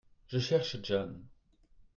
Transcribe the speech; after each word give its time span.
Je 0.25 0.39
cherche 0.39 0.77
John. 0.81 1.27